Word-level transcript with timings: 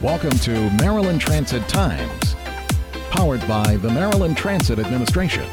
Welcome 0.00 0.38
to 0.38 0.70
Maryland 0.74 1.20
Transit 1.20 1.68
Times, 1.68 2.36
powered 3.10 3.40
by 3.48 3.74
the 3.78 3.90
Maryland 3.90 4.36
Transit 4.36 4.78
Administration. 4.78 5.44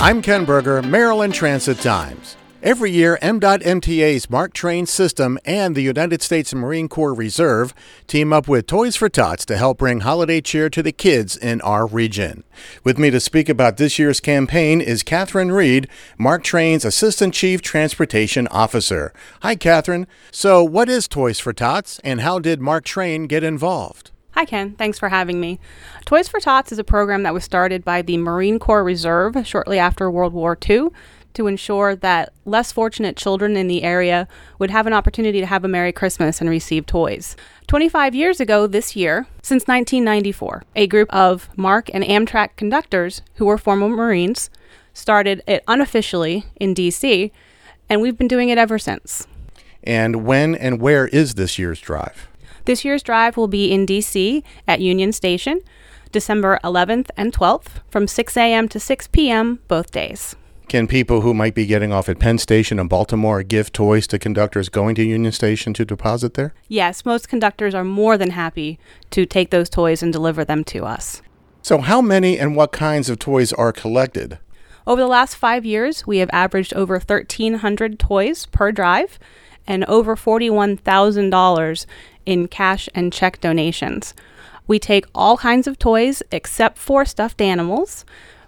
I'm 0.00 0.22
Ken 0.22 0.46
Berger, 0.46 0.80
Maryland 0.80 1.34
Transit 1.34 1.78
Times. 1.80 2.38
Every 2.64 2.90
year, 2.92 3.18
M.M 3.20 3.40
MDOT 3.40 3.62
MTA's 3.62 4.30
MARC 4.30 4.54
Train 4.54 4.86
System 4.86 5.38
and 5.44 5.76
the 5.76 5.82
United 5.82 6.22
States 6.22 6.54
Marine 6.54 6.88
Corps 6.88 7.12
Reserve 7.12 7.74
team 8.06 8.32
up 8.32 8.48
with 8.48 8.66
Toys 8.66 8.96
for 8.96 9.10
Tots 9.10 9.44
to 9.44 9.58
help 9.58 9.76
bring 9.76 10.00
holiday 10.00 10.40
cheer 10.40 10.70
to 10.70 10.82
the 10.82 10.90
kids 10.90 11.36
in 11.36 11.60
our 11.60 11.86
region. 11.86 12.42
With 12.82 12.96
me 12.96 13.10
to 13.10 13.20
speak 13.20 13.50
about 13.50 13.76
this 13.76 13.98
year's 13.98 14.18
campaign 14.18 14.80
is 14.80 15.02
Catherine 15.02 15.52
Reed, 15.52 15.88
MARC 16.16 16.42
Train's 16.42 16.86
Assistant 16.86 17.34
Chief 17.34 17.60
Transportation 17.60 18.48
Officer. 18.48 19.12
Hi, 19.42 19.56
Catherine. 19.56 20.06
So, 20.30 20.64
what 20.64 20.88
is 20.88 21.06
Toys 21.06 21.38
for 21.38 21.52
Tots, 21.52 21.98
and 21.98 22.22
how 22.22 22.38
did 22.38 22.62
MARC 22.62 22.86
Train 22.86 23.26
get 23.26 23.44
involved? 23.44 24.10
Hi, 24.30 24.46
Ken. 24.46 24.72
Thanks 24.72 24.98
for 24.98 25.10
having 25.10 25.38
me. 25.38 25.60
Toys 26.06 26.28
for 26.28 26.40
Tots 26.40 26.72
is 26.72 26.78
a 26.78 26.84
program 26.84 27.24
that 27.24 27.34
was 27.34 27.44
started 27.44 27.84
by 27.84 28.00
the 28.00 28.16
Marine 28.16 28.58
Corps 28.58 28.82
Reserve 28.82 29.46
shortly 29.46 29.78
after 29.78 30.10
World 30.10 30.32
War 30.32 30.56
II 30.66 30.88
to 31.34 31.46
ensure 31.46 31.94
that 31.96 32.32
less 32.44 32.72
fortunate 32.72 33.16
children 33.16 33.56
in 33.56 33.68
the 33.68 33.82
area 33.82 34.26
would 34.58 34.70
have 34.70 34.86
an 34.86 34.92
opportunity 34.92 35.40
to 35.40 35.46
have 35.46 35.64
a 35.64 35.68
Merry 35.68 35.92
Christmas 35.92 36.40
and 36.40 36.48
receive 36.48 36.86
toys. 36.86 37.36
25 37.66 38.14
years 38.14 38.40
ago 38.40 38.66
this 38.66 38.96
year, 38.96 39.26
since 39.42 39.64
1994, 39.64 40.62
a 40.74 40.86
group 40.86 41.12
of 41.14 41.48
MARC 41.56 41.90
and 41.92 42.04
Amtrak 42.04 42.56
conductors 42.56 43.22
who 43.34 43.44
were 43.44 43.58
former 43.58 43.88
Marines 43.88 44.50
started 44.92 45.42
it 45.46 45.62
unofficially 45.66 46.44
in 46.56 46.74
DC, 46.74 47.30
and 47.88 48.00
we've 48.00 48.16
been 48.16 48.28
doing 48.28 48.48
it 48.48 48.58
ever 48.58 48.78
since. 48.78 49.26
And 49.82 50.24
when 50.24 50.54
and 50.54 50.80
where 50.80 51.08
is 51.08 51.34
this 51.34 51.58
year's 51.58 51.80
drive? 51.80 52.28
This 52.64 52.84
year's 52.84 53.02
drive 53.02 53.36
will 53.36 53.48
be 53.48 53.70
in 53.72 53.84
DC 53.84 54.42
at 54.66 54.80
Union 54.80 55.12
Station, 55.12 55.60
December 56.12 56.58
11th 56.64 57.10
and 57.16 57.32
12th 57.32 57.82
from 57.90 58.08
6 58.08 58.36
a.m. 58.36 58.68
to 58.68 58.80
6 58.80 59.08
p.m. 59.08 59.58
both 59.68 59.90
days. 59.90 60.36
Can 60.68 60.86
people 60.88 61.20
who 61.20 61.34
might 61.34 61.54
be 61.54 61.66
getting 61.66 61.92
off 61.92 62.08
at 62.08 62.18
Penn 62.18 62.38
Station 62.38 62.78
in 62.78 62.88
Baltimore 62.88 63.42
give 63.42 63.70
toys 63.70 64.06
to 64.08 64.18
conductors 64.18 64.68
going 64.68 64.94
to 64.96 65.04
Union 65.04 65.30
Station 65.30 65.74
to 65.74 65.84
deposit 65.84 66.34
there? 66.34 66.54
Yes, 66.68 67.04
most 67.04 67.28
conductors 67.28 67.74
are 67.74 67.84
more 67.84 68.16
than 68.16 68.30
happy 68.30 68.78
to 69.10 69.26
take 69.26 69.50
those 69.50 69.68
toys 69.68 70.02
and 70.02 70.12
deliver 70.12 70.44
them 70.44 70.64
to 70.64 70.84
us. 70.84 71.22
So, 71.62 71.78
how 71.78 72.00
many 72.00 72.38
and 72.38 72.56
what 72.56 72.72
kinds 72.72 73.08
of 73.08 73.18
toys 73.18 73.52
are 73.52 73.72
collected? 73.72 74.38
Over 74.86 75.02
the 75.02 75.08
last 75.08 75.36
five 75.36 75.64
years, 75.64 76.06
we 76.06 76.18
have 76.18 76.30
averaged 76.32 76.74
over 76.74 76.94
1,300 76.94 77.98
toys 77.98 78.46
per 78.46 78.72
drive 78.72 79.18
and 79.66 79.84
over 79.84 80.16
$41,000 80.16 81.86
in 82.26 82.48
cash 82.48 82.88
and 82.94 83.12
check 83.12 83.40
donations. 83.40 84.12
We 84.66 84.78
take 84.78 85.06
all 85.14 85.36
kinds 85.36 85.66
of 85.66 85.78
toys 85.78 86.22
except 86.30 86.78
for 86.78 87.04
stuffed 87.04 87.40
animals 87.40 88.04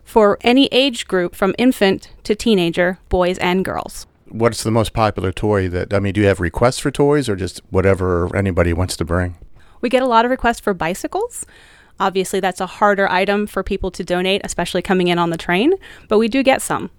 for 0.07 0.39
any 0.41 0.69
age 0.73 1.07
group 1.07 1.35
from 1.35 1.55
infant 1.59 2.09
to 2.23 2.35
teenager, 2.35 2.99
boys 3.11 3.37
and 3.39 3.65
girls. 3.65 4.07
What's 4.29 4.63
the 4.63 4.71
most 4.71 4.93
popular 4.93 5.33
toy 5.33 5.69
that, 5.69 5.93
I 5.93 5.99
mean, 5.99 6.15
do 6.15 6.23
you 6.23 6.27
have 6.29 6.41
requests 6.41 6.79
for 6.79 6.91
toys 6.91 7.29
or 7.29 7.37
just 7.37 7.61
whatever 7.71 8.35
anybody 8.35 8.73
wants 8.73 8.97
to 8.97 9.05
bring? 9.05 9.37
We 9.81 9.89
get 9.89 10.03
a 10.03 10.07
lot 10.07 10.25
of 10.25 10.31
requests 10.31 10.61
for 10.61 10.73
bicycles. 10.73 11.45
Obviously, 11.99 12.41
that's 12.41 12.61
a 12.61 12.67
harder 12.67 13.09
item 13.11 13.47
for 13.47 13.63
people 13.63 13.91
to 13.91 14.05
donate, 14.05 14.41
especially 14.45 14.83
coming 14.83 15.09
in 15.09 15.19
on 15.19 15.31
the 15.31 15.37
train, 15.37 15.75
but 16.09 16.19
we 16.19 16.29
do 16.29 16.43
get 16.43 16.63
some. 16.63 16.91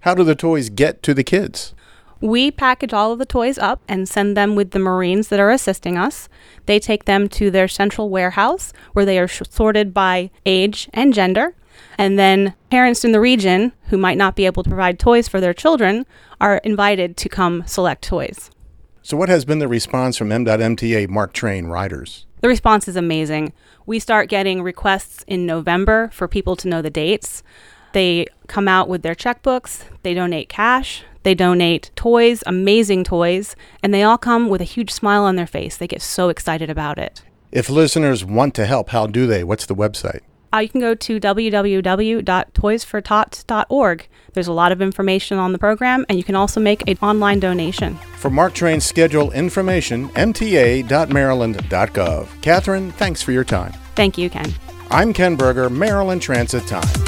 How 0.00 0.14
do 0.14 0.24
the 0.24 0.34
toys 0.34 0.68
get 0.68 1.02
to 1.04 1.14
the 1.14 1.24
kids? 1.24 1.74
We 2.20 2.50
package 2.50 2.92
all 2.92 3.12
of 3.12 3.18
the 3.18 3.26
toys 3.26 3.58
up 3.58 3.80
and 3.86 4.08
send 4.08 4.36
them 4.36 4.56
with 4.56 4.72
the 4.72 4.80
Marines 4.80 5.28
that 5.28 5.38
are 5.38 5.50
assisting 5.50 5.96
us. 5.96 6.28
They 6.66 6.80
take 6.80 7.04
them 7.04 7.28
to 7.30 7.50
their 7.50 7.68
central 7.68 8.10
warehouse 8.10 8.72
where 8.92 9.04
they 9.04 9.18
are 9.18 9.28
sorted 9.28 9.94
by 9.94 10.30
age 10.44 10.88
and 10.92 11.14
gender. 11.14 11.54
And 11.96 12.18
then 12.18 12.54
parents 12.70 13.04
in 13.04 13.12
the 13.12 13.20
region 13.20 13.72
who 13.84 13.98
might 13.98 14.18
not 14.18 14.34
be 14.34 14.46
able 14.46 14.64
to 14.64 14.70
provide 14.70 14.98
toys 14.98 15.28
for 15.28 15.40
their 15.40 15.54
children 15.54 16.06
are 16.40 16.56
invited 16.58 17.16
to 17.18 17.28
come 17.28 17.62
select 17.66 18.02
toys. 18.02 18.50
So, 19.02 19.16
what 19.16 19.28
has 19.28 19.44
been 19.44 19.58
the 19.58 19.68
response 19.68 20.16
from 20.16 20.32
M.MTA 20.32 21.08
MARC 21.08 21.32
Train 21.32 21.66
riders? 21.66 22.26
The 22.40 22.48
response 22.48 22.88
is 22.88 22.96
amazing. 22.96 23.52
We 23.86 23.98
start 24.00 24.28
getting 24.28 24.62
requests 24.62 25.24
in 25.26 25.46
November 25.46 26.10
for 26.12 26.28
people 26.28 26.56
to 26.56 26.68
know 26.68 26.82
the 26.82 26.90
dates. 26.90 27.42
They 27.92 28.26
come 28.48 28.68
out 28.68 28.88
with 28.88 29.02
their 29.02 29.14
checkbooks, 29.14 29.84
they 30.02 30.14
donate 30.14 30.48
cash, 30.48 31.04
they 31.28 31.34
donate 31.34 31.90
toys, 31.94 32.42
amazing 32.46 33.04
toys, 33.04 33.54
and 33.82 33.92
they 33.92 34.02
all 34.02 34.16
come 34.16 34.48
with 34.48 34.62
a 34.62 34.64
huge 34.64 34.90
smile 34.90 35.24
on 35.24 35.36
their 35.36 35.46
face. 35.46 35.76
They 35.76 35.86
get 35.86 36.00
so 36.00 36.30
excited 36.30 36.70
about 36.70 36.96
it. 36.96 37.20
If 37.52 37.68
listeners 37.68 38.24
want 38.24 38.54
to 38.54 38.64
help, 38.64 38.88
how 38.88 39.06
do 39.06 39.26
they? 39.26 39.44
What's 39.44 39.66
the 39.66 39.74
website? 39.74 40.20
Uh, 40.54 40.60
you 40.60 40.70
can 40.70 40.80
go 40.80 40.94
to 40.94 41.20
www.toysfortots.org. 41.20 44.08
There's 44.32 44.46
a 44.46 44.52
lot 44.54 44.72
of 44.72 44.80
information 44.80 45.36
on 45.36 45.52
the 45.52 45.58
program, 45.58 46.06
and 46.08 46.16
you 46.16 46.24
can 46.24 46.34
also 46.34 46.60
make 46.60 46.88
an 46.88 46.96
online 47.02 47.40
donation. 47.40 47.96
For 48.16 48.30
MARC 48.30 48.54
Train 48.54 48.80
schedule 48.80 49.30
information, 49.32 50.08
mta.maryland.gov. 50.10 52.40
Catherine, 52.40 52.90
thanks 52.92 53.20
for 53.20 53.32
your 53.32 53.44
time. 53.44 53.72
Thank 53.96 54.16
you, 54.16 54.30
Ken. 54.30 54.50
I'm 54.90 55.12
Ken 55.12 55.36
Berger, 55.36 55.68
Maryland 55.68 56.22
Transit 56.22 56.66
Times. 56.66 57.07